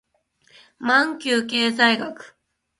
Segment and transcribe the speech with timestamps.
[0.79, 2.35] マンキュー経済学